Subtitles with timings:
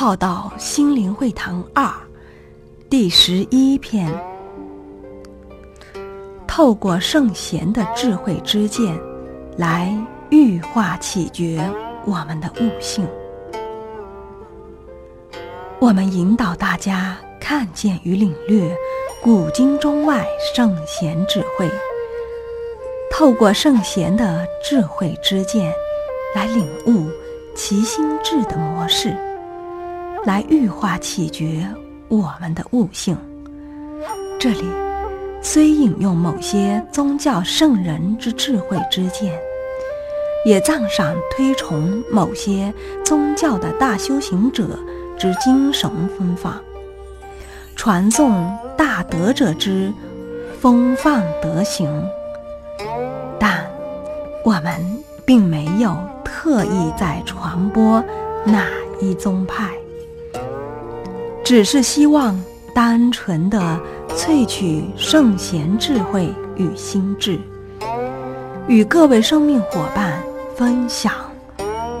[0.00, 1.92] 浩道心灵会堂二
[2.88, 4.10] 第十一篇，
[6.46, 8.98] 透过圣贤的智慧之剑，
[9.58, 9.94] 来
[10.30, 11.70] 欲化启觉
[12.06, 13.06] 我们的悟性。
[15.78, 18.74] 我们引导大家看见与领略
[19.22, 20.26] 古今中外
[20.56, 21.68] 圣贤智慧，
[23.12, 25.70] 透过圣贤的智慧之剑，
[26.34, 27.10] 来领悟
[27.54, 29.14] 其心智的模式。
[30.24, 31.66] 来欲化启觉
[32.08, 33.16] 我们的悟性。
[34.38, 34.64] 这里
[35.42, 39.38] 虽引用某些宗教圣人之智慧之见，
[40.44, 42.72] 也赞赏推崇某些
[43.04, 44.78] 宗教的大修行者
[45.18, 46.54] 之精神风范，
[47.74, 49.92] 传颂大德者之
[50.60, 51.88] 风范德行，
[53.38, 53.66] 但
[54.44, 54.74] 我们
[55.24, 58.02] 并没有特意在传播
[58.44, 58.66] 哪
[59.00, 59.70] 一宗派。
[61.50, 62.40] 只是希望
[62.72, 63.76] 单纯的
[64.10, 67.40] 萃取圣贤智慧与心智，
[68.68, 70.22] 与各位生命伙伴
[70.54, 71.12] 分享，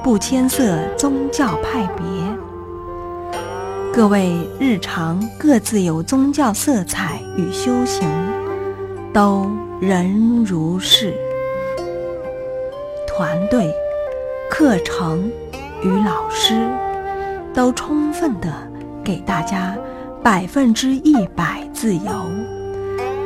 [0.04, 2.04] 不牵涉宗教派别。
[3.92, 8.08] 各位日常各自有宗教色彩与修行，
[9.12, 11.12] 都人如是。
[13.08, 13.68] 团队、
[14.48, 15.28] 课程
[15.82, 16.70] 与老师
[17.52, 18.48] 都充分的。
[19.10, 19.76] 给大家
[20.22, 22.12] 百分之一百自由，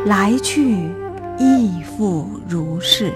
[0.06, 0.88] 来去
[1.36, 3.12] 亦复如是。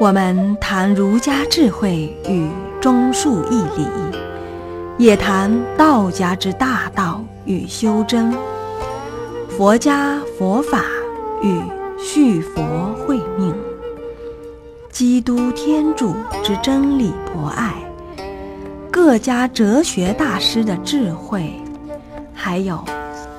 [0.00, 3.86] 我们谈儒家智慧与忠恕义理，
[4.98, 8.34] 也谈道家之大道与修真，
[9.56, 10.82] 佛家佛法
[11.44, 11.62] 与
[11.96, 12.60] 续佛
[13.06, 13.54] 慧命，
[14.90, 17.72] 基督天主之真理博爱。
[19.04, 21.52] 各家哲学大师的智慧，
[22.32, 22.78] 还有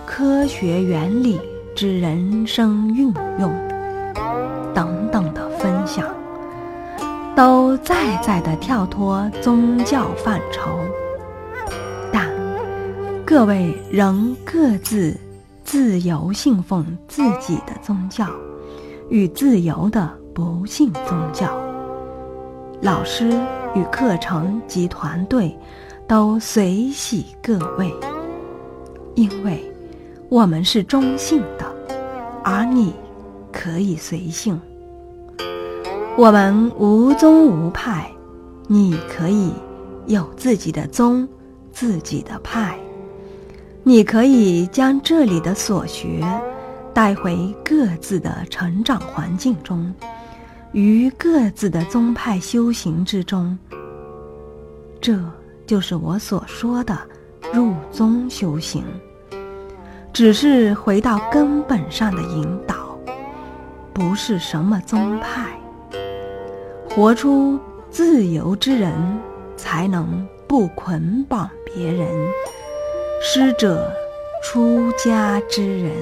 [0.06, 1.40] 科学原理
[1.74, 3.50] 之人生运用
[4.74, 6.06] 等等的分享，
[7.34, 10.78] 都在在的跳脱宗教范畴，
[12.12, 12.30] 但
[13.25, 15.18] 各位仍各自
[15.63, 18.28] 自由信奉自己的宗教，
[19.09, 21.57] 与自由的不信宗教。
[22.81, 23.31] 老师。
[23.75, 25.57] 与课程及团队
[26.07, 27.91] 都随喜各位，
[29.16, 29.63] 因为
[30.29, 31.66] 我们是中性的，
[32.44, 32.94] 而你
[33.51, 34.59] 可以随性。
[36.16, 38.12] 我们无宗无派，
[38.67, 39.51] 你可以
[40.06, 41.28] 有自己的宗、
[41.72, 42.78] 自己的派。
[43.81, 46.23] 你可以将这里的所学
[46.94, 49.94] 带回各自的成长环境中。
[50.73, 53.56] 于各自的宗派修行之中，
[55.00, 55.19] 这
[55.67, 56.97] 就是我所说的
[57.53, 58.83] 入宗修行。
[60.12, 62.97] 只是回到根本上的引导，
[63.94, 65.56] 不是什么宗派。
[66.89, 67.59] 活出
[67.91, 68.94] 自由之人，
[69.56, 72.07] 才能不捆绑别人。
[73.22, 73.91] 师者，
[74.44, 75.94] 出家之人。